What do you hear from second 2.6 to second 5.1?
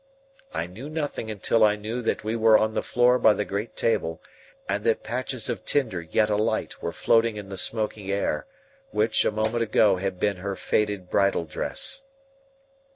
the floor by the great table, and that